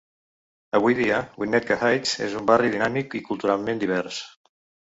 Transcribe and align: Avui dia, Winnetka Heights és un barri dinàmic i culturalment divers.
Avui 0.79 0.95
dia, 0.99 1.19
Winnetka 1.43 1.77
Heights 1.83 2.15
és 2.29 2.35
un 2.41 2.49
barri 2.53 2.75
dinàmic 2.79 3.17
i 3.21 3.25
culturalment 3.29 3.85
divers. 3.85 4.27